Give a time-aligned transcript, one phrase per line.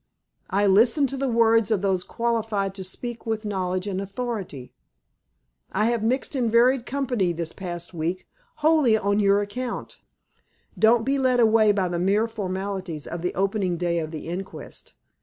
[0.49, 4.73] "I listen to the words of those qualified to speak with knowledge and authority.
[5.71, 8.25] I have mixed in varied company this past week,
[8.65, 9.99] wholly on your account.
[10.79, 14.95] Don't be led away by the mere formalities of the opening day of the inquest.